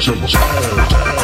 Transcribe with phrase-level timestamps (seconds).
[0.00, 1.23] Somos.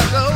[0.00, 0.35] struggle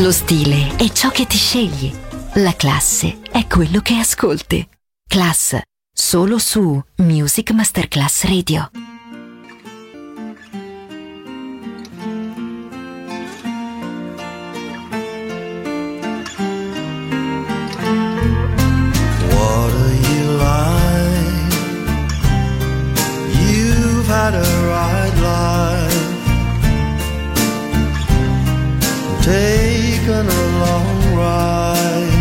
[0.00, 1.92] Lo stile è ciò che ti scegli.
[2.34, 4.68] La classe è quello che ascolti.
[5.06, 5.56] Class,
[5.92, 8.70] solo su Music Masterclass Radio.
[24.06, 26.02] had a right life.
[29.24, 29.63] Take
[30.04, 32.13] taken a long ride.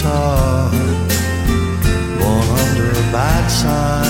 [0.00, 0.70] guitar,
[2.18, 4.09] born under a bad sign.